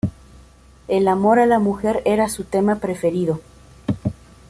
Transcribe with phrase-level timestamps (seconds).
[0.87, 3.39] El amor a la mujer era su tema preferido.